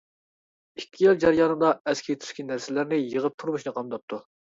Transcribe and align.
ئىككى 0.79 1.03
يىل 1.03 1.19
جەريانىدا 1.23 1.69
ئەسكى-تۈسكى 1.91 2.45
نەرسىلەرنى 2.47 2.99
يىغىپ 3.11 3.37
تۇرمۇشىنى 3.45 3.75
قامداپتۇ. 3.77 4.21